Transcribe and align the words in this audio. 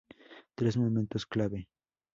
Tres 0.57 0.75
momentos 0.83 1.27
clave". 1.27 1.61